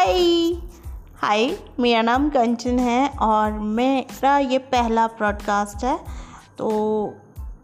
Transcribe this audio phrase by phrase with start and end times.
[0.00, 0.52] हाय
[1.16, 1.44] हाय
[1.80, 5.96] मेरा नाम कंचन है और मेरा ये पहला प्रॉडकास्ट है।
[6.58, 6.68] तो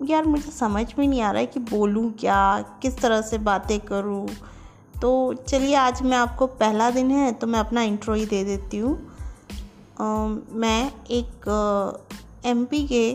[0.05, 3.79] यार मुझे समझ में नहीं आ रहा है कि बोलूँ क्या, किस तरह से बातें
[3.81, 4.27] करूँ।
[5.03, 8.79] तो चलिए, आज मैं आपको पहला दिन है तो मैं अपना इंट्रो ही दे देती
[8.79, 8.95] हूँ।
[10.53, 11.49] मैं एक
[12.47, 13.09] एमपी के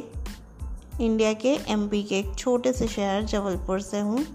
[1.06, 4.26] इंडिया के एमपी के एक छोटे से शहर जबलपुर से हूँ।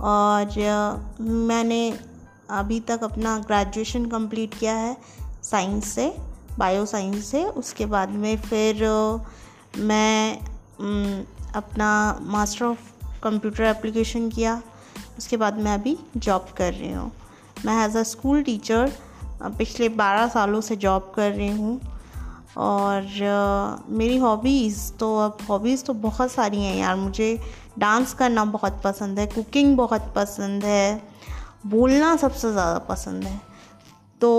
[0.00, 2.13] और मैंने
[2.54, 4.96] अभी तक अपना ग्रेजुएशन कंप्लीट किया है
[5.42, 6.14] साइंस से
[6.58, 8.84] बायो साइंस से। उसके बाद में फिर
[9.80, 10.38] मैं
[11.56, 11.88] अपना
[12.22, 14.60] मास्टर ऑफ़ कंप्यूटर एप्लीकेशन किया।
[15.18, 17.10] उसके बाद मैं अभी जॉब कर रही हूँ।
[17.66, 18.92] मैं एज अ स्कूल टीचर
[19.42, 21.80] पिछले बारह सालों से जॉब कर रही हूँ।
[22.58, 27.38] और मेरी हॉबीज़ तो अब हॉबीज़ तो बहुत सारी हैं यार। मुझे
[27.78, 31.14] डांस करना बहुत पसंद है कुकिंग बहुत पसंद है।
[31.66, 33.40] बोलना सबसे ज़्यादा पसंद है।
[34.20, 34.30] तो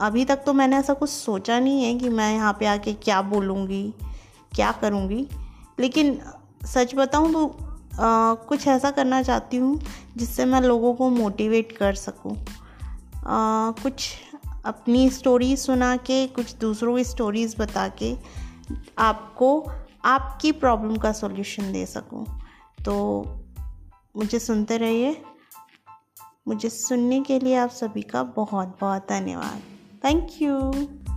[0.00, 3.20] अभी तक तो मैंने ऐसा कुछ सोचा नहीं है कि मैं यहाँ पे आके क्या
[3.22, 3.82] बोलूँगी
[4.54, 5.26] क्या करूँगी।
[5.80, 6.18] लेकिन
[6.66, 7.46] सच बताऊँ तो
[7.94, 9.80] आ, कुछ ऐसा करना चाहती हूँ
[10.16, 12.36] जिससे मैं लोगों को मोटिवेट कर सकूँ।
[13.82, 14.08] कुछ
[14.64, 18.14] अपनी स्टोरीज सुना के कुछ दूसरों की स्टोरीज़ बता के
[18.98, 19.50] आपको
[20.04, 22.24] आपकी प्रॉब्लम का सॉल्यूशन दे सकूँ।
[22.84, 22.94] तो
[24.16, 25.16] मुझे सुनते रहिए।
[26.48, 29.62] मुझे सुनने के लिए आप सभी का बहुत बहुत धन्यवाद
[30.04, 31.13] थैंक you.